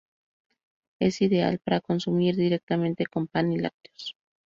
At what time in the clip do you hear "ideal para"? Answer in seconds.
1.21-1.79